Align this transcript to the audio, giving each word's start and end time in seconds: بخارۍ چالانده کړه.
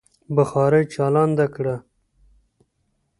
بخارۍ 0.35 0.83
چالانده 0.93 1.45
کړه. 1.55 1.75